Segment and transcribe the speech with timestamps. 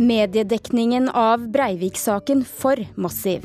[0.00, 3.44] Mediedekningen av Breivik-saken for massiv.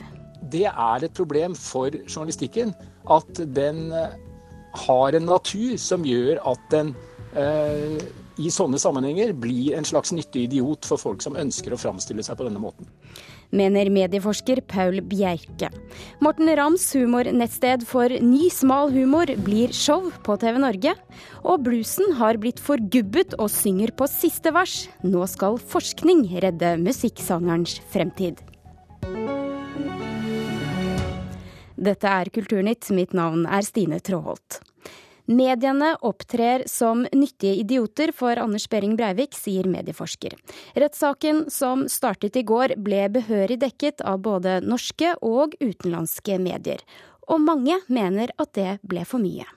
[0.51, 2.71] Det er et problem for journalistikken
[3.11, 3.89] at den
[4.85, 6.93] har en natur som gjør at den
[7.35, 7.99] eh,
[8.39, 12.39] i sånne sammenhenger blir en slags nyttig idiot for folk som ønsker å framstille seg
[12.39, 12.87] på denne måten.
[13.55, 15.69] Mener medieforsker Paul Bjerke.
[16.23, 20.95] Morten Rams humornettsted for ny, smal humor blir show på TV Norge.
[21.47, 24.89] Og bluesen har blitt forgubbet og synger på siste vers.
[25.07, 28.43] Nå skal forskning redde musikksangerens fremtid.
[31.75, 32.91] Dette er Kulturnytt.
[32.95, 34.59] Mitt navn er Stine Tråholt.
[35.25, 40.35] Mediene opptrer som nyttige idioter for Anders Behring Breivik, sier medieforsker.
[40.77, 46.85] Rettssaken som startet i går ble behørig dekket av både norske og utenlandske medier.
[47.25, 49.47] Og mange mener at det ble for mye.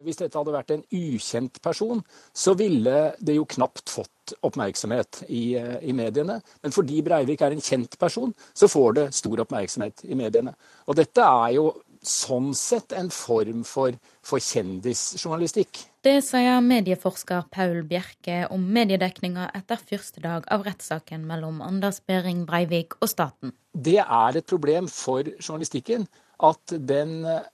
[0.00, 2.00] Hvis dette hadde vært en ukjent person,
[2.32, 6.38] så ville det jo knapt fått oppmerksomhet i, eh, i, mediene.
[6.64, 10.54] Men fordi Breivik er en kjent person, så får det stor oppmerksomhet i mediene.
[10.88, 11.68] Og dette er jo
[12.00, 15.82] sånn sett en form for, for kjendisjournalistikk.
[16.00, 22.46] Det sier medieforsker Paul Bjerke om mediedekninga etter første dag av rettssaken mellom Anders Behring
[22.48, 23.52] Breivik og staten.
[23.72, 26.08] Det er et problem for journalistikken
[26.40, 27.44] at den eh,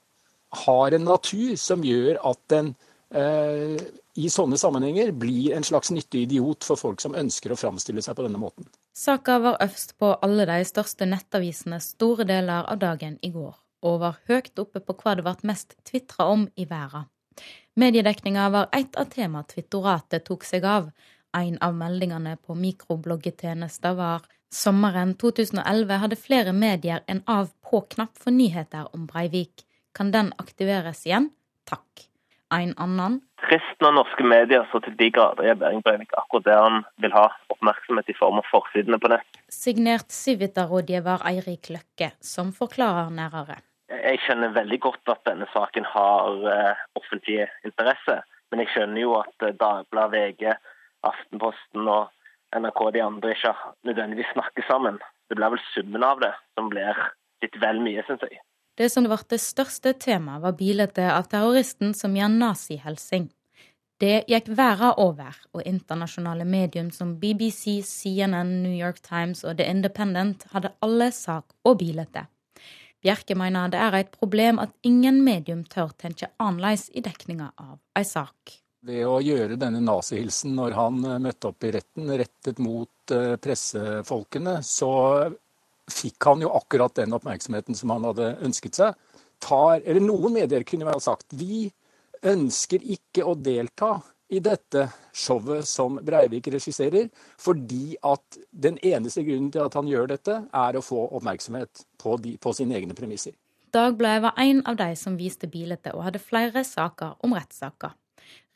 [0.66, 2.72] har en natur som gjør at den
[3.10, 3.82] eh,
[4.16, 8.16] i sånne sammenhenger blir en slags nyttig idiot for folk som ønsker å framstille seg
[8.16, 8.70] på denne måten.
[8.96, 14.00] Saka var øverst på alle de største nettavisene store deler av dagen i går og
[14.02, 17.06] var høyt oppe på hva det ble mest tvitra om i verden.
[17.76, 20.88] Mediedekninga var et av tema Twittoratet tok seg av.
[21.36, 28.32] En av meldingene på mikrobloggetjenester var sommeren 2011 hadde flere medier en av på-knapp for
[28.32, 29.66] nyheter om Breivik.
[29.92, 31.28] Kan den aktiveres igjen?
[31.68, 32.06] Takk.
[32.54, 36.54] En annen Trist når norske medier så til de grader er Behring Breivik akkurat det
[36.56, 39.40] han vil ha oppmerksomhet i form av forsidene på nett.
[39.52, 43.58] Signert Civita-rådgiver Eirik Løkke, som forklarer nærere.
[43.90, 48.18] Jeg skjønner veldig godt at denne saken har uh, offentlig interesse.
[48.50, 50.56] Men jeg skjønner jo at uh, Dagbladet, VG,
[51.06, 52.08] Aftenposten og
[52.56, 53.54] NRK og de andre ikke
[53.86, 54.98] nødvendigvis snakker sammen.
[55.28, 56.98] Det blir vel summen av det som blir
[57.44, 58.40] litt vel mye, syns jeg.
[58.76, 63.30] Det som ble det største temaet, var bildet av terroristen som gjør nazihelsing.
[63.96, 69.70] Det gikk verden over, og internasjonale medium som BBC, CNN, New York Times og The
[69.72, 72.26] Independent hadde alle sak og bilde.
[73.00, 77.78] Bjerke mener det er et problem at ingen medium tør tenke annerledes i dekninga av
[77.96, 78.58] ei sak.
[78.86, 84.58] Ved å gjøre denne nazihilsen når han møtte opp i retten, rettet mot eh, pressefolkene,
[84.62, 84.90] så
[85.92, 88.98] fikk han jo akkurat den oppmerksomheten som han hadde ønsket seg.
[89.42, 91.66] Tar, eller noen medier kunne vel ha sagt vi
[92.26, 93.98] ønsker ikke å delta
[94.32, 100.10] i dette showet som Breivik regisserer, fordi at den eneste grunnen til at han gjør
[100.16, 103.36] dette, er å få oppmerksomhet på, de, på sine egne premisser.
[103.74, 107.94] Dagbladet var en av de som viste bildet og hadde flere saker om rettssaker.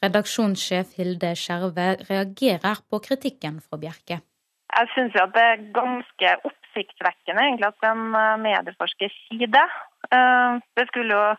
[0.00, 4.22] Redaksjonssjef Hilde Skjerve reagerer på kritikken fra Bjerke.
[4.70, 6.34] Jeg syns det er ganske
[6.70, 9.66] oppsiktsvekkende egentlig at en eh, medieforsker sier det.
[10.14, 11.34] Eh, det skulle jo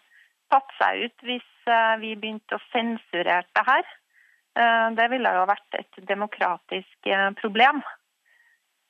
[0.52, 3.98] tatt seg ut hvis eh, vi begynte å sensurere det her.
[4.52, 7.08] Det ville jo vært et demokratisk
[7.40, 7.78] problem.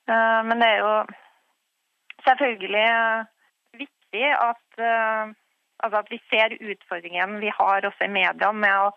[0.10, 0.94] Men det er jo
[2.26, 2.88] selvfølgelig
[3.78, 8.90] viktig at, altså at vi ser utfordringen vi har også i media med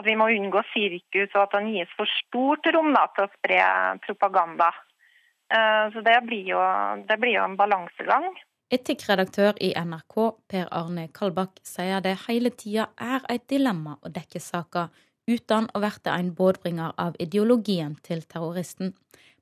[0.00, 3.32] at vi må unngå sirkus og at den gis for stort rom da, til å
[3.34, 3.60] spre
[4.08, 4.72] propaganda.
[5.48, 6.60] Så det blir jo,
[7.08, 8.26] det blir jo en balansegang.
[8.68, 14.42] Etikkredaktør i NRK, Per Arne Kalbakk, sier det hele tida er et dilemma å dekke
[14.44, 14.90] saker
[15.28, 18.92] uten å bli en bådbringer av ideologien til terroristen,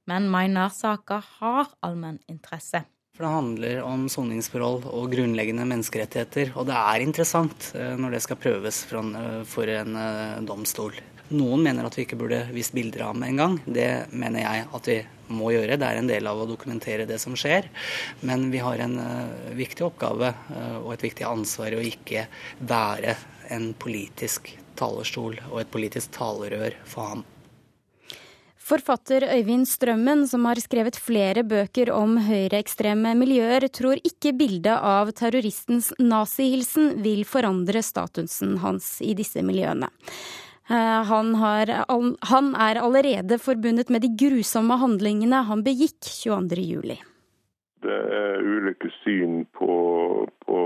[0.06, 2.84] men mener saka har allmenn interesse.
[3.16, 6.50] For Det handler om soningsforhold og grunnleggende menneskerettigheter.
[6.60, 10.98] Og det er interessant eh, når det skal prøves eh, for en eh, domstol.
[11.34, 13.54] Noen mener at vi ikke burde vist bilder av ham en gang.
[13.66, 14.98] Det mener jeg at vi
[15.34, 15.78] må gjøre.
[15.80, 17.66] Det er en del av å dokumentere det som skjer.
[18.22, 18.98] Men vi har en
[19.58, 20.32] viktig oppgave
[20.84, 22.28] og et viktig ansvar å ikke
[22.62, 23.16] være
[23.50, 27.24] en politisk talerstol og et politisk talerør for ham.
[28.66, 35.12] Forfatter Øyvind Strømmen, som har skrevet flere bøker om høyreekstreme miljøer, tror ikke bildet av
[35.14, 39.86] terroristens nazihilsen vil forandre statusen hans i disse miljøene.
[40.70, 41.66] Eh, han, har,
[42.26, 46.96] han er allerede forbundet med de grusomme handlingene han begikk 22.07.
[47.86, 49.76] Det er ulike syn på,
[50.42, 50.62] på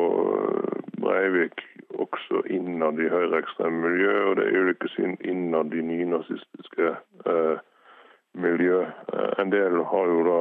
[1.02, 1.60] Breivik
[2.00, 6.94] også innad i høyreekstreme miljø, og det er ulike syn innad i nynazistiske
[7.28, 7.60] eh,
[8.40, 8.86] miljø.
[9.42, 10.40] En del har jo da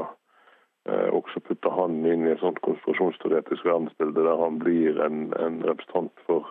[0.89, 6.23] også putta han inn i et sånt konspirasjonsteoretisk verdensbilde der han blir en, en representant
[6.25, 6.47] for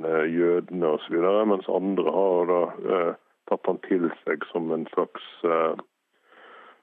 [0.00, 3.14] sionistene, jødene osv., mens andre har da
[3.48, 5.22] tatt han til seg som en slags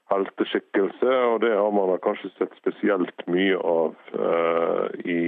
[0.08, 5.20] helteskikkelse, og det har man kanskje sett spesielt mye av eh, i,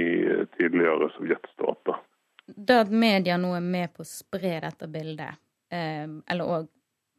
[0.00, 2.00] i, tidligere sovjetstater.
[2.46, 5.36] Det at media nå er med på å spre dette bildet,
[5.72, 6.68] eh, eller òg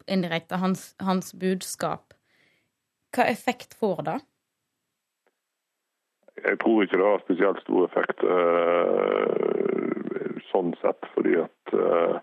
[0.10, 2.14] indirekte hans, hans, budskap,
[3.16, 4.20] hva effekt får det?
[6.44, 10.03] Jeg tror ikke det har spesielt stor effekt uh,
[10.54, 12.18] sånn sett, fordi at uh,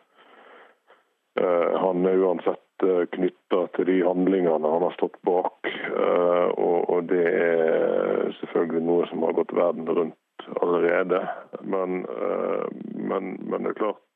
[1.85, 5.69] han er uansett Eh, knytta til de handlingene han har stått bak.
[5.69, 11.21] Eh, og det er selvfølgelig noe som har gått verden rundt allerede.
[11.61, 12.07] Men,
[12.95, 14.07] men, men det er klart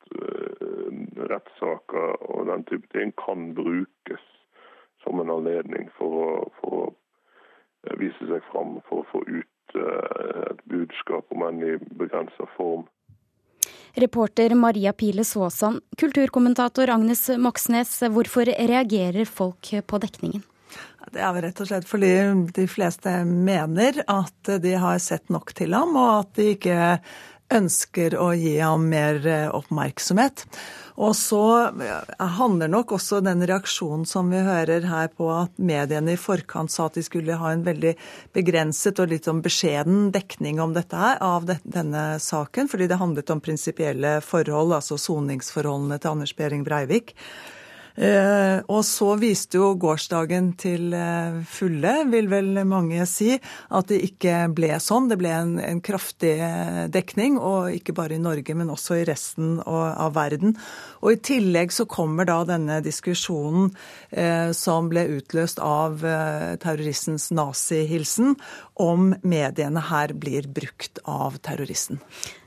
[1.29, 4.25] rettssaker og den type ting kan brukes
[5.05, 6.29] som en anledning for å,
[6.61, 12.49] for å vise seg fram, for å få ut et budskap, om enn i begrensa
[12.57, 12.87] form.
[13.95, 15.81] Reporter Maria Pile Svåsand.
[15.99, 20.43] Kulturkommentator Agnes Moxnes, hvorfor reagerer folk på dekningen?
[21.13, 22.11] Det er vel rett og slett fordi
[22.57, 26.79] de fleste mener at de har sett nok til ham, og at de ikke
[27.55, 29.21] ønsker å gi ham mer
[29.55, 30.47] oppmerksomhet.
[30.95, 31.43] Og så
[32.19, 36.87] handler nok også den reaksjonen som vi hører her på at mediene i forkant sa
[36.87, 37.97] at de skulle ha en veldig
[38.37, 43.35] begrenset og litt sånn beskjeden dekning om dette her, av denne saken, fordi det handlet
[43.35, 47.17] om prinsipielle forhold, altså soningsforholdene til Anders Behring Breivik.
[47.95, 54.01] Eh, og så viste jo gårsdagen til eh, fulle, vil vel mange si, at det
[54.09, 55.07] ikke ble sånn.
[55.11, 59.07] Det ble en, en kraftig eh, dekning, og ikke bare i Norge, men også i
[59.07, 60.57] resten av verden.
[61.05, 63.71] Og i tillegg så kommer da denne diskusjonen
[64.11, 68.35] eh, som ble utløst av eh, terroristens nazihilsen,
[68.83, 72.03] om mediene her blir brukt av terroristen.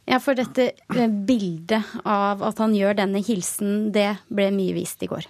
[0.07, 5.03] Ja, for dette eh, bildet av at han gjør denne hilsen, det ble mye vist
[5.03, 5.27] i går.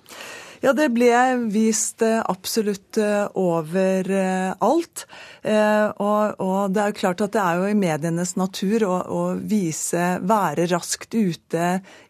[0.63, 1.11] Ja, det ble
[1.53, 5.05] vist eh, absolutt eh, overalt.
[5.47, 9.21] Og, og, det er jo klart at det er jo i medienes natur å, å
[9.39, 11.69] vise, være raskt ute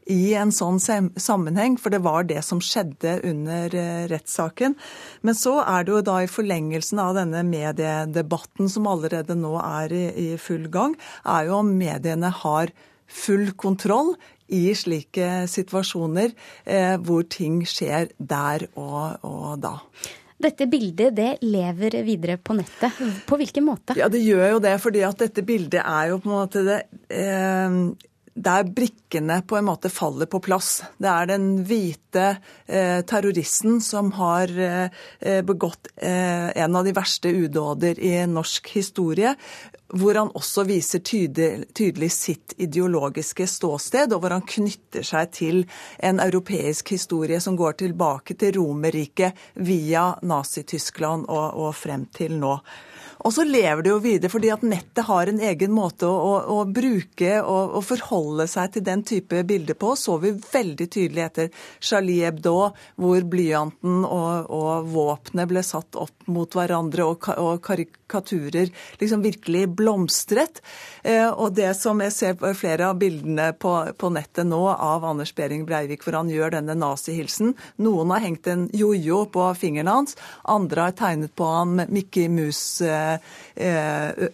[0.10, 3.78] i en sånn sammenheng, for det var det som skjedde under
[4.10, 4.74] rettssaken.
[5.22, 9.94] Men så er det jo da i forlengelsen av denne mediedebatten som allerede nå er
[9.94, 10.98] i, i full gang,
[11.28, 12.74] er jo om mediene har
[13.08, 14.14] full kontroll
[14.48, 16.32] i slike situasjoner
[16.64, 19.76] eh, hvor ting skjer der og, og da.
[20.38, 23.00] Dette bildet det lever videre på nettet.
[23.26, 23.96] På hvilken måte?
[23.98, 26.84] Ja, Det gjør jo det, fordi at dette bildet er jo på en måte det
[27.10, 27.80] eh,
[28.38, 30.84] der brikkene på en måte faller på plass.
[31.02, 32.26] Det er den hvite
[32.70, 39.34] eh, terroristen som har eh, begått eh, en av de verste udåder i norsk historie
[39.94, 45.64] hvor han også viser tydelig, tydelig, sitt ideologiske ståsted, og hvor han knytter seg til
[46.04, 52.58] en europeisk historie som går tilbake til Romerriket via Nazi-Tyskland og, og frem til nå.
[53.28, 56.36] Og så lever det jo videre, fordi at nettet har en egen måte å, å,
[56.56, 59.92] å bruke og, forholde seg til den type bilder på.
[60.00, 66.30] Så vi veldig tydelig etter Charlie Hebdo, hvor blyanten og, og våpenet ble satt opp
[66.32, 70.64] mot hverandre, og, og karikaturer liksom virkelig blomstret.
[71.04, 75.04] Eh, og det som jeg ser på flere av bildene på, på nettet nå av
[75.08, 77.54] Anders Behring Breivik, hvor han gjør denne nazihilsen
[77.84, 80.16] Noen har hengt en jojo på fingeren hans,
[80.48, 83.17] andre har tegnet på han Mickey Mouse eh,
[83.56, 84.28] Eh,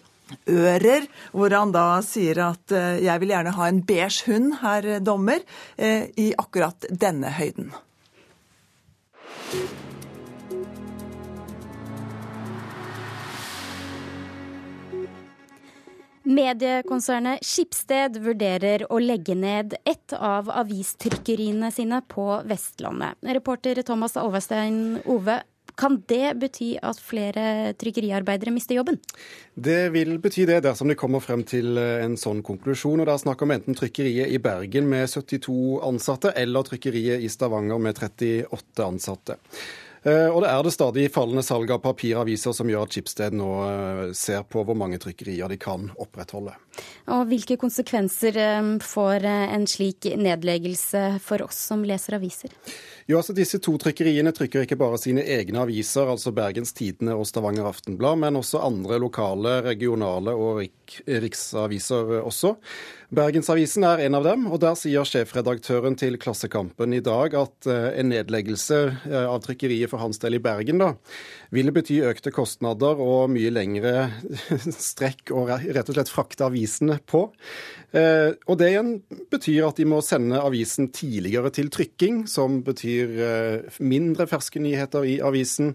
[0.48, 4.98] ører, hvor han da sier at eh, jeg vil gjerne ha en beige hund, herr
[5.04, 5.44] dommer,
[5.76, 7.72] eh, i akkurat denne høyden.
[16.24, 23.20] Mediekonsernet Skipsted vurderer å legge ned ett av avistrykkeriene sine på Vestlandet.
[23.36, 25.42] Reporter Thomas Alvestein Ove,
[25.78, 29.00] kan det bety at flere trykkeriarbeidere mister jobben?
[29.54, 33.00] Det vil bety det dersom de kommer frem til eh, en sånn konklusjon.
[33.00, 37.32] og Det er snakk om enten trykkeriet i Bergen med 72 ansatte, eller trykkeriet i
[37.32, 39.38] Stavanger med 38 ansatte.
[40.04, 43.52] Eh, og det er det stadig fallende salget av papiraviser som gjør at Schibsted nå
[43.66, 46.54] eh, ser på hvor mange trykkerier de kan opprettholde.
[47.14, 48.38] Og Hvilke konsekvenser
[48.82, 52.54] får en slik nedleggelse for oss som leser aviser?
[53.04, 57.26] Jo, altså Disse to trykkeriene trykker ikke bare sine egne aviser, altså Bergens Tidende og
[57.28, 62.54] Stavanger Aftenblad, men også andre lokale, regionale og rik riksaviser også.
[63.14, 67.90] Bergensavisen er en av dem, og der sier sjefredaktøren til Klassekampen i dag at eh,
[68.00, 70.90] en nedleggelse eh, av trykkeriet for hans del i Bergen da,
[71.54, 74.08] ville bety økte kostnader og mye lengre
[74.88, 77.26] strekk og rett og slett frakte avisene på.
[77.94, 78.96] Eh, og det igjen
[79.32, 82.93] betyr at de må sende avisen tidligere til trykking, som betyr
[83.82, 85.74] mindre ferske nyheter i avisen.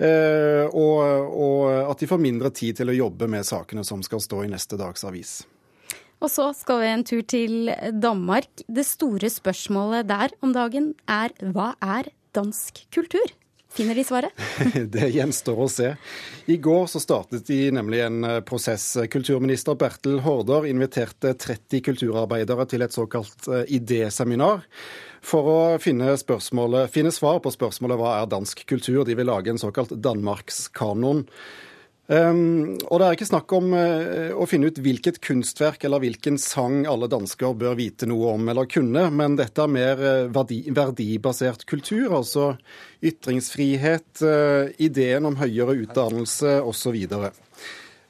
[0.00, 4.46] Og, og at de får mindre tid til å jobbe med sakene som skal stå
[4.46, 5.42] i neste dags avis.
[6.20, 7.68] Og så skal vi en tur til
[8.00, 8.64] Danmark.
[8.68, 13.36] Det store spørsmålet der om dagen er hva er dansk kultur?
[13.72, 14.32] Finner de svaret?
[14.94, 15.92] det gjenstår å se.
[16.50, 18.96] I går så startet de nemlig en eh, prosess.
[19.12, 24.66] Kulturminister Bertel Haarder inviterte 30 kulturarbeidere til et såkalt eh, idéseminar
[25.22, 26.16] for å finne,
[26.90, 29.04] finne, svar på spørsmålet hva er dansk kultur.
[29.06, 31.26] De vil lage en såkalt Danmarkskanon.
[32.10, 36.40] Um, og det er ikke snakk om uh, å finne ut hvilket kunstverk eller hvilken
[36.42, 40.64] sang alle dansker bør vite noe om eller kunne, men dette er mer uh, verdi,
[40.74, 42.48] verdibasert kultur, altså
[43.06, 46.98] ytringsfrihet, uh, ideen om høyere utdannelse osv.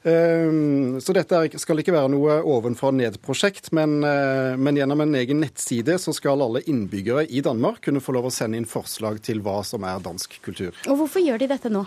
[0.01, 6.01] Um, så dette skal ikke være noe ovenfra ned-prosjekt, men, men, gjennom en egen nettside
[6.01, 9.59] så skal alle innbyggere i Danmark kunne få lov å sende inn forslag til hva
[9.61, 10.73] som er dansk kultur.
[10.89, 11.85] Og hvorfor gjør de dette nå?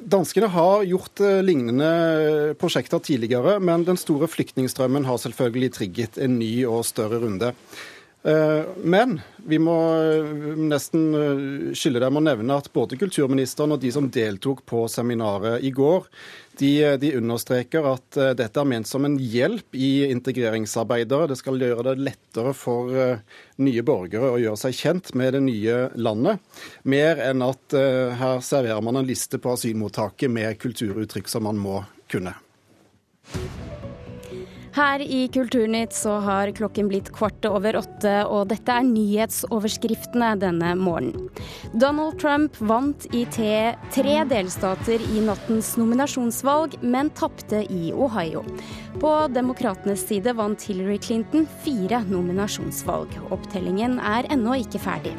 [0.00, 6.38] Danskene har gjort eh, lignende prosjekter tidligere, men den store flyktningstrømmen har selvfølgelig trigget en
[6.40, 7.52] ny og større runde.
[8.24, 13.90] Eh, men vi må eh, nesten skylde dem å nevne at både kulturministeren og de
[13.92, 16.06] som deltok på seminaret i går,
[16.56, 16.70] de,
[17.02, 21.32] de, understreker at dette er ment som en hjelp i integreringsarbeidere.
[21.32, 22.94] Det skal gjøre det lettere for
[23.58, 26.38] nye borgere å gjøre seg kjent med det nye landet.
[26.86, 31.82] Mer enn at her serverer man en liste på asylmottaket med kulturuttrykk som man må
[32.06, 32.38] kunne.
[34.74, 40.72] Her i Kulturnytt så har klokken blitt kvart over åtte, og dette er nyhetsoverskriftene denne
[40.74, 41.28] morgenen.
[41.78, 48.42] Donald Trump vant i tre delstater i nattens nominasjonsvalg, men tapte i Ohio.
[48.98, 53.14] På demokratenes side vant Hillary Clinton fire nominasjonsvalg.
[53.30, 55.14] Opptellingen er ennå ikke ferdig.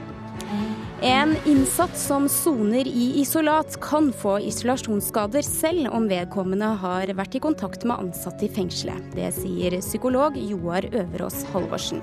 [1.05, 7.41] En innsatt som soner i isolat, kan få isolasjonsskader selv om vedkommende har vært i
[7.43, 9.11] kontakt med ansatte i fengselet.
[9.13, 12.01] Det sier psykolog Joar Øverås Halvorsen.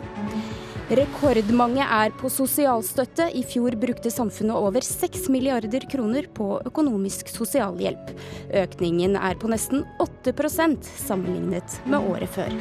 [0.94, 3.26] Rekordmange er på sosialstøtte.
[3.35, 8.14] I fjor brukte samfunnet over 6 milliarder kroner på økonomisk sosialhjelp.
[8.62, 12.54] Økningen er på nesten 8% sammenlignet med året før.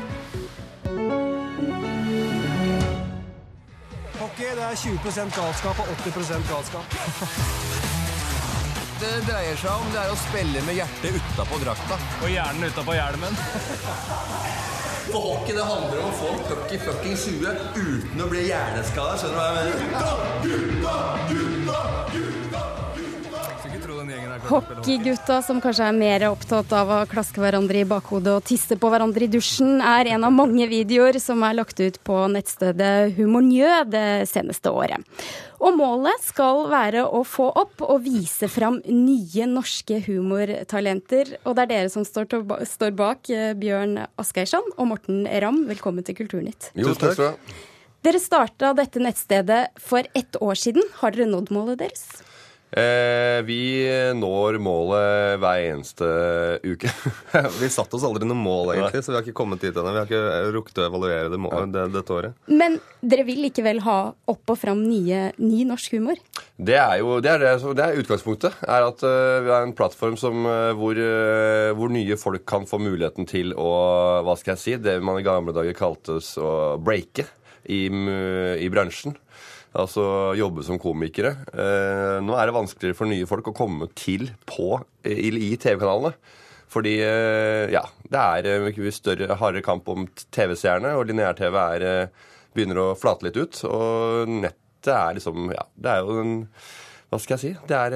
[4.62, 6.86] Det er 20% galskap og 80% galskap.
[9.02, 11.98] det dreier seg om det er å spille med hjertet utapå drakta.
[12.22, 13.40] Og hjernen utapå hjelmen.
[15.08, 18.46] For hockey det handler om å få en puck i fuckings huet uten å bli
[18.52, 19.18] hjerneskada.
[19.18, 19.74] Skjønner du hva jeg mener?
[19.82, 20.14] Gutta,
[20.46, 21.00] gutta,
[21.32, 21.82] gutta,
[22.14, 22.31] gutta!
[24.48, 28.92] Hockeygutta som kanskje er mer opptatt av å klaske hverandre i bakhodet og tisse på
[28.92, 33.82] hverandre i dusjen, er en av mange videoer som er lagt ut på nettstedet Humornjø
[33.92, 35.04] det seneste året.
[35.62, 41.36] Og målet skal være å få opp og vise fram nye norske humortalenter.
[41.46, 45.68] Og det er dere som står bak, eh, Bjørn Asgeirsson og Morten Ramm.
[45.70, 46.72] Velkommen til Kulturnytt.
[46.74, 47.60] Jo, takk skal du ha.
[48.02, 50.82] Dere starta dette nettstedet for ett år siden.
[51.04, 52.08] Har dere nådd målet deres?
[52.72, 53.84] Eh, vi
[54.16, 56.08] når målet hver eneste
[56.64, 56.88] uke.
[57.60, 59.92] vi satte oss aldri noe mål, egentlig, så vi har ikke kommet dit ennå.
[59.92, 62.38] Vi har ikke rukket å evaluere det målet det, dette året.
[62.48, 63.98] Men dere vil likevel ha
[64.32, 66.22] opp og fram nye, ny norsk humor?
[66.56, 68.64] Det er jo det er, det, det er utgangspunktet.
[68.64, 72.70] er at uh, Vi har en plattform som, uh, hvor, uh, hvor, nye folk kan
[72.70, 73.72] få muligheten til å
[74.24, 77.28] hva skal jeg si, det man i gamle dager kaltes å breake
[77.68, 79.18] i, i bransjen
[79.78, 80.04] altså
[80.38, 81.36] jobbe som komikere.
[81.54, 84.76] Eh, nå er det vanskeligere for nye folk å komme til på
[85.08, 86.14] i, i TV-kanalene.
[86.72, 91.58] Fordi eh, ja, det er eh, større, hardere kamp om TV-seerne, og lineær-TV
[92.56, 93.64] begynner å flate litt ut.
[93.68, 96.36] Og nettet er liksom Ja, det er jo den
[97.12, 97.52] Hva skal jeg si?
[97.68, 97.96] Det er,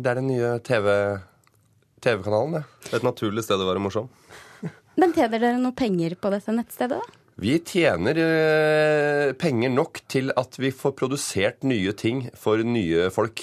[0.00, 2.22] det er den nye TV-kanalen, TV
[2.56, 2.64] det.
[2.96, 4.08] Et naturlig sted å være morsom.
[5.00, 7.00] Men tjener dere noe penger på dette nettstedet?
[7.02, 7.23] da?
[7.40, 13.42] Vi tjener eh, penger nok til at vi får produsert nye ting for nye folk.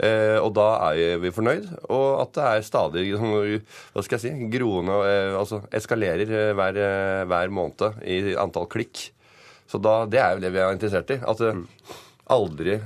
[0.00, 1.66] Eh, og da er vi fornøyd.
[1.92, 6.80] Og at det er stadig hva skal jeg si, groende eh, Altså eskalerer eh, hver,
[7.28, 9.10] hver, måned i antall klikk.
[9.68, 11.20] Så da, det er jo det vi er interessert i.
[11.20, 11.44] At,
[12.30, 12.80] aldri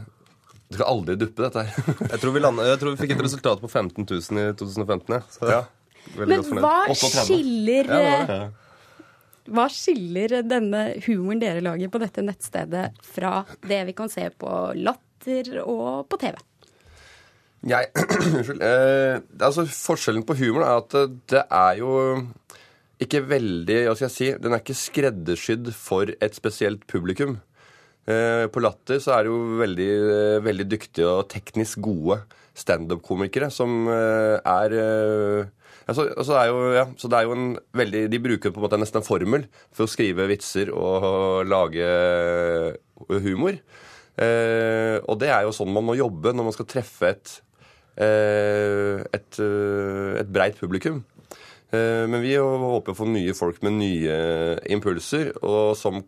[0.65, 1.95] det skal aldri duppe dette her.
[2.13, 5.15] jeg, tror vi landet, jeg tror vi fikk et resultat på 15 000 i 2015.
[5.15, 5.23] Ja.
[5.31, 5.63] Så, ja.
[6.19, 8.39] Men hva skiller ja,
[9.53, 14.51] hva skiller denne humoren dere lager på dette nettstedet fra det vi kan se på
[14.79, 16.39] Latter og på TV?
[17.65, 17.91] Jeg,
[18.29, 18.61] Unnskyld.
[18.61, 20.97] Eh, altså, forskjellen på humor er at
[21.33, 21.95] det er jo
[23.05, 24.29] ikke veldig Hva skal jeg si?
[24.41, 27.39] Den er ikke skreddersydd for et spesielt publikum.
[28.05, 32.21] Eh, på Latter så er det jo veldig, eh, veldig dyktige og teknisk gode
[32.55, 35.49] standup-komikere som eh, er
[35.87, 38.67] altså, altså er jo, ja, så det er jo en veldig, De bruker på en
[38.67, 41.89] måte nesten en formel for å skrive vitser og lage
[43.25, 43.59] humor.
[44.15, 47.35] Eh, og det er jo sånn man må jobbe når man skal treffe et,
[47.99, 49.43] eh, et,
[50.23, 51.03] et breit publikum.
[51.75, 54.19] Eh, men vi håper å få nye folk med nye
[54.75, 56.05] impulser, og som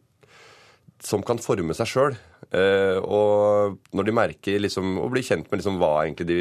[1.03, 2.17] som kan forme seg sjøl.
[2.57, 6.41] Eh, og når de merker liksom, og blir kjent med liksom hva egentlig de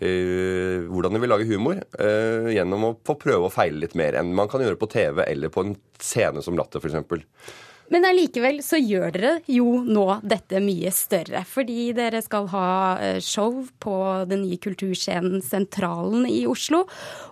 [0.00, 4.34] hvordan de vil lage humor, eh, gjennom å få prøve å feile litt mer enn
[4.36, 7.56] man kan gjøre på TV eller på en scene som Latter, f.eks.
[7.92, 11.42] Men allikevel så gjør dere jo nå dette mye større.
[11.48, 12.68] Fordi dere skal ha
[13.02, 13.96] eh, show på
[14.30, 16.84] den nye kulturscenen Sentralen i Oslo.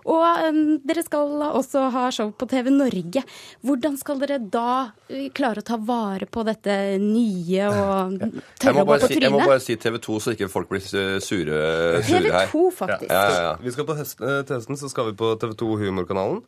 [0.07, 3.25] Og eh, dere skal også ha show på TV Norge.
[3.65, 8.19] Hvordan skal dere da eh, klare å ta vare på dette nye og
[8.61, 9.27] tørre å gå på trynet?
[9.27, 11.59] Jeg må bare si TV 2, så ikke folk blir sure, sure
[11.99, 12.07] her.
[12.07, 13.11] TV 2, faktisk.
[13.11, 13.53] Ja, ja, ja.
[13.61, 16.41] Vi skal på testen, så skal vi på TV 2 Humorkanalen.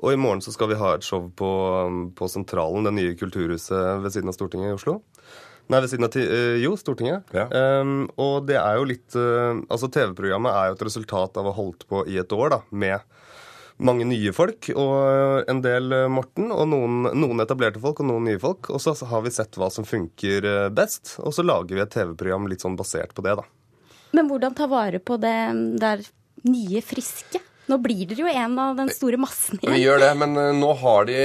[0.00, 1.50] Og i morgen så skal vi ha et show på,
[2.16, 5.00] på Sentralen, det nye kulturhuset ved siden av Stortinget i Oslo.
[5.70, 7.28] Nei, ved siden av uh, Jo, Stortinget.
[7.36, 7.46] Ja.
[7.82, 11.52] Um, og det er jo litt uh, Altså, TV-programmet er jo et resultat av å
[11.52, 13.06] ha holdt på i et år, da, med
[13.80, 18.26] mange nye folk og en del uh, Morten, og noen, noen, etablerte folk og noen
[18.28, 18.72] nye folk.
[18.74, 22.50] Og så har vi sett hva som funker best, og så lager vi et TV-program
[22.50, 23.46] litt sånn basert på det, da.
[24.16, 25.36] Men hvordan ta vare på det
[25.78, 26.02] der
[26.50, 27.44] nye, friske?
[27.70, 29.76] Nå blir dere jo en av den store massen igjen.
[29.76, 31.20] Vi gjør det, men uh, nå, har de,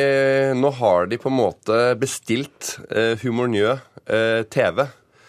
[0.59, 4.85] nå, har de, på en måte bestilt uh, Humor Njø uh, TV.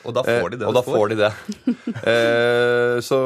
[0.06, 0.66] Og da får de det.
[0.68, 1.30] og da får de det.
[3.08, 3.16] så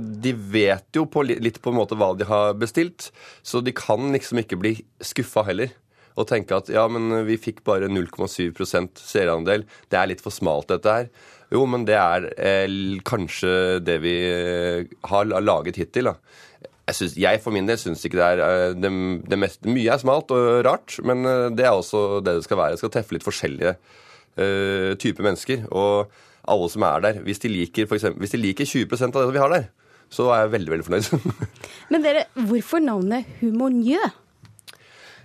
[0.00, 3.10] de vet jo på, litt på en måte hva de har bestilt,
[3.44, 4.72] så de kan liksom ikke bli
[5.04, 5.74] skuffa heller
[6.16, 9.66] og tenke at ja, men vi fikk bare 0,7% seerandel.
[9.92, 11.12] Det er litt for smalt, dette her.
[11.52, 13.52] Jo, men det er eh, kanskje
[13.84, 14.16] det vi
[15.10, 16.14] har laget hittil.
[16.14, 16.16] da
[16.88, 18.90] jeg, synes, jeg, for min del syns ikke det er eh, det,
[19.30, 22.58] det mest, Mye er smalt og rart, men eh, det er også det det skal
[22.58, 22.74] være.
[22.74, 25.68] Det skal treffe litt forskjellige uh, typer mennesker.
[25.70, 26.10] Og
[26.50, 29.36] alle som er der, hvis de liker, for eksempel, hvis de liker 20% av det
[29.36, 29.68] vi har der,
[30.12, 31.38] så er jeg veldig veldig fornøyd.
[31.92, 34.00] men dere, hvorfor navnet Humornjø?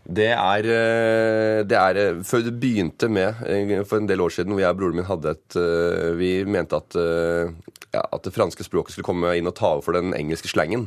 [0.07, 0.63] Det er,
[1.67, 3.41] det er Før det begynte med,
[3.89, 5.57] for en del år siden, hvor jeg og broren min hadde et
[6.15, 6.95] Vi mente at,
[7.91, 10.85] ja, at det franske språket skulle komme inn og ta over for den engelske slangen.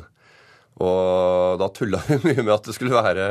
[0.80, 3.30] Og da tulla vi mye med at det skulle være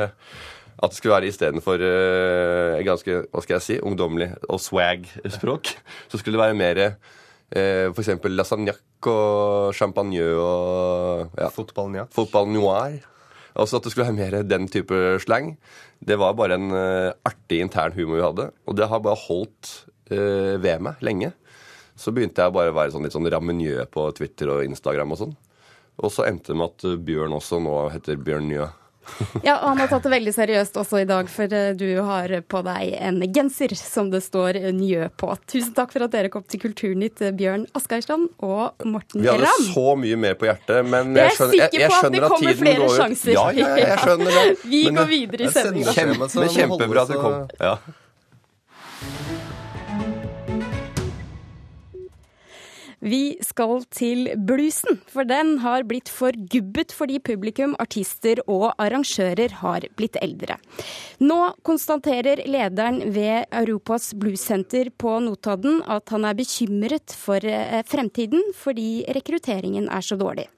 [0.80, 5.74] at det skulle være istedenfor uh, ganske hva skal jeg si, ungdommelig og swag-språk,
[6.08, 8.14] så skulle det være mer uh, f.eks.
[8.32, 12.96] lasagnac og champagne og ja, fotball, fotball noir.
[13.58, 15.54] Altså at det skulle være mer den type slang.
[16.00, 19.74] Det var bare en uh, artig intern humor vi hadde, og det har bare holdt
[20.14, 21.32] uh, ved meg lenge.
[21.98, 25.20] Så begynte jeg bare å være sånn litt sånn rammenjø på Twitter og Instagram og
[25.26, 25.36] sånn.
[26.00, 28.68] Og så endte det med at Bjørn også nå heter Bjørn Njø.
[29.42, 32.32] ja, og han har tatt det veldig seriøst også i dag, for eh, du har
[32.52, 35.32] på deg en genser som det står Njø på.
[35.50, 39.24] Tusen takk for at dere kom til Kulturnytt, Bjørn Asgeirstrand og Morten Helland.
[39.24, 39.70] Vi hadde Ram.
[39.72, 42.50] så mye mer på hjertet, men jeg, skjønner, jeg, jeg, jeg skjønner at tiden går
[42.50, 42.50] ut.
[42.50, 43.32] Jeg er sikker på at det kommer flere sjanser.
[43.36, 44.46] Ja, ja, jeg skjønner det.
[44.74, 45.96] Vi men, går videre i sendinga.
[45.96, 47.40] Kjempe, kjempebra at du kom.
[47.58, 47.74] Ja.
[53.00, 59.86] Vi skal til bluesen, for den har blitt forgubbet fordi publikum, artister og arrangører har
[59.96, 60.58] blitt eldre.
[61.24, 68.52] Nå konstaterer lederen ved Europas bluessenter på Notodden at han er bekymret for eh, fremtiden
[68.60, 70.50] fordi rekrutteringen er så dårlig.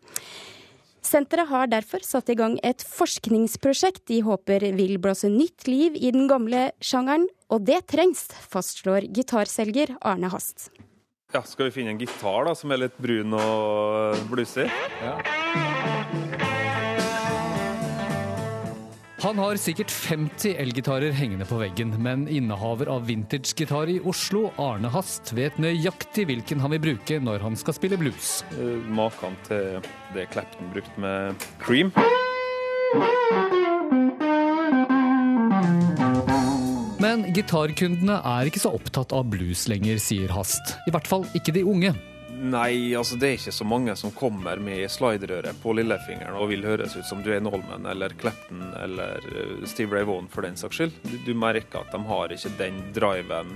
[1.03, 6.11] Senteret har derfor satt i gang et forskningsprosjekt de håper vil blåse nytt liv i
[6.15, 10.71] den gamle sjangeren, og det trengs, fastslår gitarselger Arne Hast.
[11.33, 14.67] Ja, Skal vi finne en gitar da, som er litt brun og blussig?
[15.01, 15.17] Ja.
[19.23, 24.91] Han har sikkert 50 elgitarer hengende på veggen, men innehaver av vintagegitar i Oslo, Arne
[24.93, 28.41] Hast, vet nøyaktig hvilken han vil bruke når han skal spille blues.
[28.59, 29.79] Uh, Maken til
[30.17, 31.95] det Clapton brukte med Cream.
[37.03, 40.77] Men gitarkundene er ikke så opptatt av blues lenger, sier Hast.
[40.87, 41.91] I hvert fall ikke de unge.
[42.43, 46.65] Nei, altså det er ikke så mange som kommer med sliderøret på lillefingeren og vil
[46.67, 50.79] høres ut som Duane Holman eller Clepton eller eh, Steve Ray Vaughan for den saks
[50.81, 50.97] skyld.
[51.07, 53.55] Du, du merker at de har ikke den driven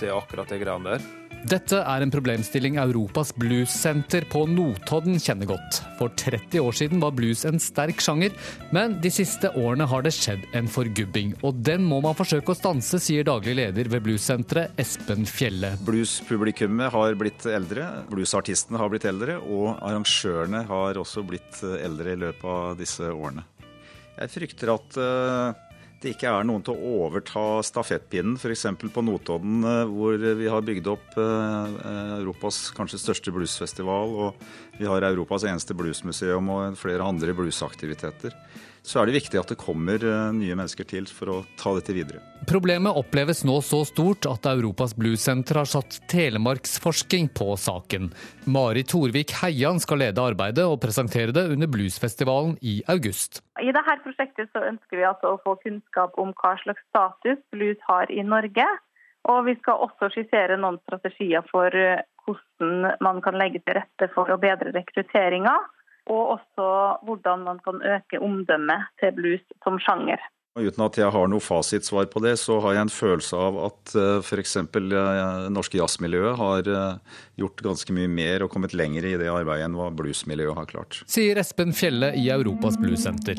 [0.00, 1.08] til akkurat de greiene der.
[1.48, 5.78] Dette er en problemstilling Europas bluessenter på Notodden kjenner godt.
[5.96, 8.34] For 30 år siden var blues en sterk sjanger,
[8.76, 11.32] men de siste årene har det skjedd en forgubbing.
[11.46, 15.72] Og den må man forsøke å stanse, sier daglig leder ved bluessenteret, Espen Fjelle.
[15.86, 22.20] Bluespublikummet har blitt eldre, bluesartistene har blitt eldre, og arrangørene har også blitt eldre i
[22.20, 23.48] løpet av disse årene.
[24.20, 25.66] Jeg frykter at uh
[26.00, 28.64] det ikke er noen til å overta stafettpinnen, f.eks.
[28.80, 31.76] på Notodden, eh, hvor vi har bygd opp eh,
[32.20, 38.36] Europas kanskje største bluesfestival, og vi har Europas eneste bluesmuseum og flere andre bluesaktiviteter
[38.82, 41.94] så er det viktig at det kommer eh, nye mennesker til for å ta dette
[41.94, 42.22] videre.
[42.48, 48.08] Problemet oppleves nå så stort at Europas Bluesenter har satt telemarksforsking på saken.
[48.50, 53.42] Mari Torvik Heian skal lede arbeidet og presentere det under bluesfestivalen i august.
[53.60, 57.80] I dette prosjektet så ønsker vi altså å få kunnskap om hva slags status blues
[57.88, 58.66] har i Norge.
[59.28, 64.08] Og vi skal også skissere noen strategier for eh, hvordan man kan legge til rette
[64.14, 65.58] for å bedre rekrutteringa
[66.10, 66.66] og også
[67.06, 70.20] hvordan man kan øke omdømmet til blues som sjanger.
[70.58, 73.92] Uten at jeg har noe fasitsvar på det, så har jeg en følelse av at
[73.94, 74.56] eh, f.eks.
[74.74, 79.30] det eh, norske jazzmiljøet har eh, gjort ganske mye mer og kommet lenger i det
[79.30, 81.02] arbeidet enn hva bluesmiljøet har klart.
[81.06, 83.38] Sier Espen Fjelle i Europas Bluessenter.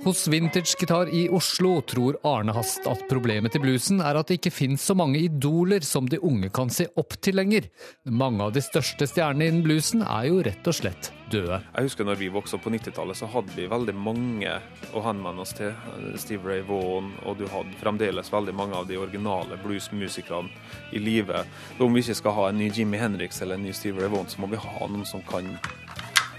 [0.00, 4.38] Hos Vintage Gitar i Oslo tror Arne Hast at problemet til bluesen er at det
[4.38, 7.66] ikke finnes så mange idoler som de unge kan se opp til lenger.
[8.08, 11.60] Mange av de største stjernene innen bluesen er jo rett og slett døde.
[11.76, 14.56] Jeg husker når vi vokste opp på 90-tallet, så hadde vi veldig mange
[14.96, 15.76] å henvende oss til.
[16.16, 20.48] Steve Ray Vaughan, og du hadde fremdeles veldig mange av de originale bluesmusikerne
[20.96, 21.44] i live.
[21.76, 24.32] Om vi ikke skal ha en ny Jimmy Henriks eller en ny Steve Ray Vaughan,
[24.32, 25.58] så må vi ha noen som kan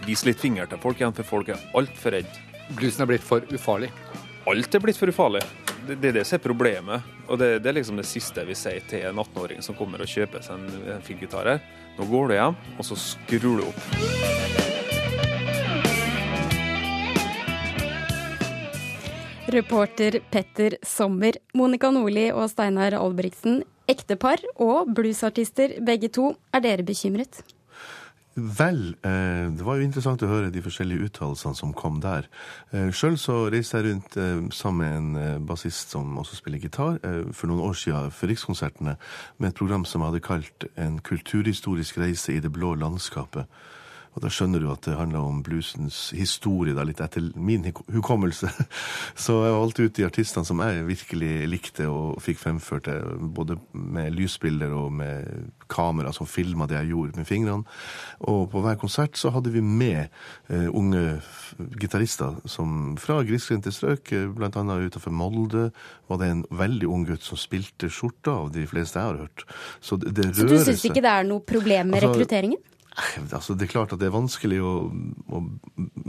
[0.08, 3.45] vise litt finger til folk igjen, for folk er altfor redde bluesen er blitt for
[3.53, 3.91] ufarlig?
[4.49, 5.43] Alt er blitt for ufarlig.
[5.88, 7.12] Det, det er det som er problemet.
[7.27, 10.10] Og det, det, er liksom det siste vi sier til en 18-åring som kommer og
[10.10, 11.62] kjøper seg en, en filgitar her.
[11.97, 14.31] Nå går du hjem, og så skrur du opp.
[19.51, 21.36] Reporter Petter Sommer.
[21.53, 26.31] Monica Nordli og Steinar Albrigtsen, ektepar og bluesartister begge to.
[26.55, 27.43] Er dere bekymret?
[28.36, 32.30] Vel, eh, det var jo interessant å høre de forskjellige uttalelsene som kom der.
[32.72, 37.02] Eh, Sjøl så reiste jeg rundt eh, sammen med en bassist som også spiller gitar,
[37.36, 38.96] for noen år siden for Rikskonsertene,
[39.38, 43.52] med et program som jeg hadde kalt En kulturhistorisk reise i det blå landskapet.
[44.12, 47.63] Og da skjønner du at det handler om bluesens historie, da, litt etter min
[47.95, 48.50] hukommelse.
[49.24, 52.97] Så jeg valgte ut de artistene som jeg virkelig likte og fikk fremført det,
[53.36, 57.78] både med lysbilder og med kamera som filma det jeg gjorde med fingrene.
[58.28, 60.12] Og på hver konsert så hadde vi med
[60.52, 61.21] uh, unge
[61.80, 62.36] gitarister
[63.00, 64.78] fra grisgrendte strøk, blant bl.a.
[64.91, 65.69] utenfor Molde
[66.12, 69.47] var det en veldig ung gutt som spilte skjorta av de fleste jeg har hørt.
[69.80, 72.60] Så det, det Så du syns ikke det er noe problem med altså, rekrutteringen?
[73.32, 74.71] Altså, det er klart at det er vanskelig å,
[75.32, 75.39] å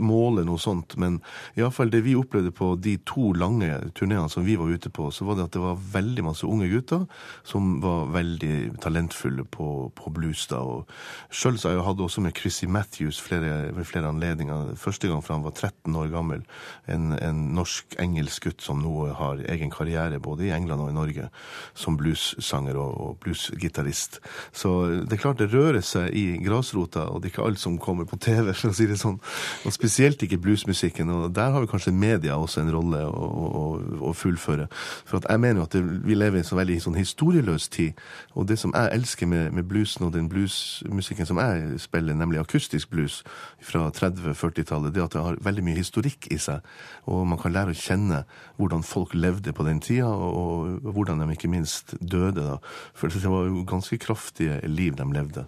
[0.03, 1.21] måle noe sånt, men
[1.55, 5.23] iallfall det vi opplevde på de to lange turneene som vi var ute på, så
[5.27, 7.05] var det at det var veldig masse unge gutter
[7.47, 10.43] som var veldig talentfulle på, på blues.
[10.51, 10.91] da, og
[11.31, 14.75] Sjøl har jeg hatt også med Chrissy Matthews flere, ved flere anledninger.
[14.79, 16.43] Første gang fra han var 13 år gammel.
[16.91, 21.31] En, en norsk-engelsk gutt som nå har egen karriere både i England og i Norge
[21.79, 24.19] som bluessanger og, og bluesgitarist.
[24.51, 24.75] Så
[25.07, 27.77] det er klart det rører seg i grasrota grasrota, og det er ikke alt som
[27.77, 29.19] kommer på TV, for å si det sånn.
[29.65, 31.09] Og spesielt ikke bluesmusikken.
[31.09, 33.27] Og der har vi kanskje media også en rolle å,
[33.61, 33.63] å,
[34.09, 34.67] å fullføre.
[35.05, 37.99] For jeg mener jo at det, vi lever i en så veldig sånn historieløs tid.
[38.33, 42.41] Og det som jeg elsker med, med bluesen og den bluesmusikken som jeg spiller, nemlig
[42.41, 43.21] akustisk blues
[43.63, 46.63] fra 30-40-tallet, det at det har veldig mye historikk i seg.
[47.09, 48.23] Og man kan lære å kjenne
[48.57, 52.43] hvordan folk levde på den tida, og, og hvordan de ikke minst døde.
[52.43, 52.59] da.
[52.97, 55.47] For det var jo ganske kraftige liv de levde.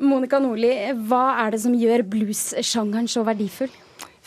[0.00, 0.72] Monica Nordli,
[1.08, 3.72] hva er det som gjør blues-sjangeren så verdifull?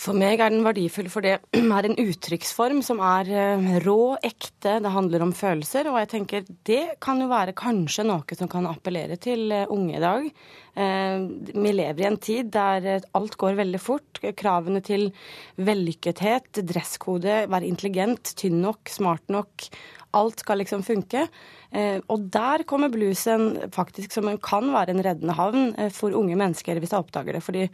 [0.03, 4.79] For meg er den verdifull for det er en uttrykksform som er eh, rå, ekte,
[4.83, 5.87] det handler om følelser.
[5.91, 9.97] Og jeg tenker det kan jo være kanskje noe som kan appellere til eh, unge
[9.97, 10.27] i dag.
[10.73, 11.19] Eh,
[11.53, 14.21] vi lever i en tid der alt går veldig fort.
[14.37, 15.09] Kravene til
[15.61, 19.67] vellykkethet, dresskode, være intelligent, tynn nok, smart nok.
[20.13, 21.27] Alt skal liksom funke.
[21.73, 26.13] Eh, og der kommer bluesen faktisk som en kan være en reddende havn eh, for
[26.17, 27.43] unge mennesker hvis de oppdager det.
[27.45, 27.67] Fordi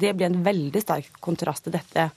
[0.00, 2.08] det blir en veldig sterk kontrast til dette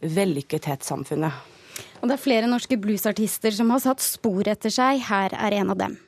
[0.00, 1.56] vellykkethetssamfunnet.
[2.00, 5.02] Og det er flere norske bluesartister som har satt spor etter seg.
[5.06, 5.98] Her er en av dem.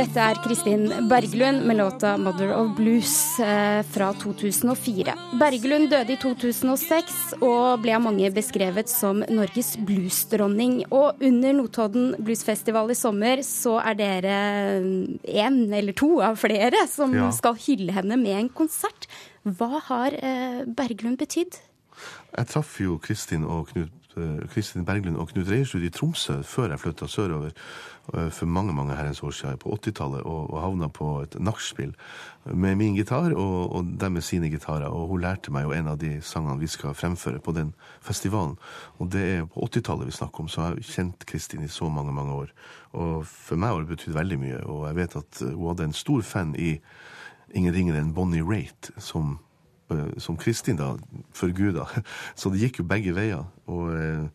[0.00, 5.14] Dette er Kristin Berglund med låta 'Mother of Blues' eh, fra 2004.
[5.40, 10.86] Berglund døde i 2006 og ble av mange beskrevet som Norges bluesdronning.
[10.88, 14.40] Og under Notodden Bluesfestival i sommer så er dere
[15.28, 17.28] én eller to av flere som ja.
[17.36, 19.04] skal hylle henne med en konsert.
[19.44, 21.60] Hva har eh, Berglund betydd?
[22.38, 23.99] Jeg traff jo Kristin og Knut
[24.50, 28.96] Kristin Berglund og Knut Reiersrud i Tromsø før jeg flytta sørover eh, for mange mange
[28.98, 31.94] herrens år siden, på 80-tallet, og, og havna på et nachspiel
[32.44, 34.88] med min gitar og, og dem med sine gitarer.
[34.88, 38.56] Og hun lærte meg jo en av de sangene vi skal fremføre på den festivalen.
[38.98, 41.90] Og det er på 80-tallet vi snakker om, så jeg har kjent Kristin i så
[41.92, 42.56] mange, mange år.
[42.96, 46.00] Og for meg har det betydd veldig mye, og jeg vet at hun hadde en
[46.00, 46.74] stor fan i
[47.54, 49.49] ingen ringere enn Bonnie Raitt, som Eh,
[50.22, 50.94] som Kristin da
[51.36, 51.86] for Gud, da.
[52.38, 53.46] Så det gikk jo begge veier.
[53.70, 54.26] Og eh,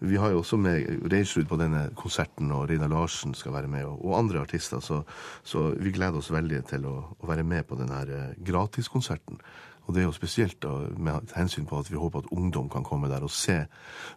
[0.00, 3.84] vi har jo også med Reinsrud på denne konserten, og Reidar Larsen skal være med,
[3.84, 4.80] og, og andre artister.
[4.80, 5.02] Så,
[5.42, 9.40] så, vi gleder oss veldig til å, å være med på denne eh, gratiskonserten.
[9.86, 12.84] Og det er jo spesielt da, med hensyn på at vi håper at ungdom kan
[12.86, 13.64] komme der og se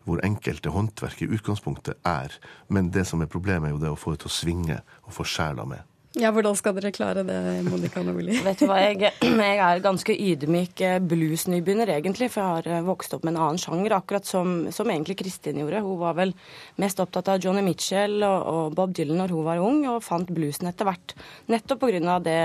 [0.06, 2.36] hvor enkelte håndverk i utgangspunktet er.
[2.70, 4.78] Men det som er problemet, er jo det å få det til å svinge
[5.08, 5.82] og få sjela med.
[6.14, 8.36] Ja, Hvordan skal dere klare det, Monica Nobili?
[8.46, 12.28] Vet du hva, jeg, jeg, er ganske ydmyk eh, bluesnybegynner, egentlig.
[12.30, 15.58] For jeg har eh, vokst opp med en annen sjanger, akkurat som, som egentlig Kristin
[15.64, 15.82] gjorde.
[15.82, 16.36] Hun var vel
[16.84, 20.30] mest opptatt av Johnny Mitchell og, og Bob Dylan når hun var ung, og fant
[20.30, 21.16] bluesen etter hvert.
[21.50, 22.20] Nettopp pga.
[22.30, 22.40] det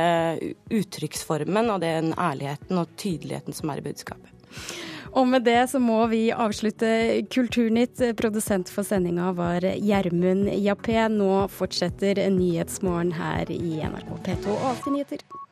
[0.73, 4.33] uttrykksformen og den ærligheten og tydeligheten som er i budskapet.
[5.17, 6.91] Og med det så må vi avslutte
[7.33, 8.03] Kulturnytt.
[8.19, 11.01] Produsent for sendinga var Gjermund Jappé.
[11.13, 15.48] Nå fortsetter Nyhetsmorgen her i NRK P2 og Alltid nyheter.